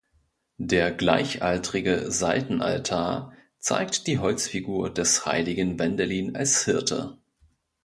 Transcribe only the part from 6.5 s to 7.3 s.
Hirte.